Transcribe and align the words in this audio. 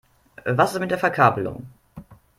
Was 0.47 0.73
ist 0.73 0.79
mit 0.79 0.89
der 0.89 0.97
Verkabelung? 0.97 1.67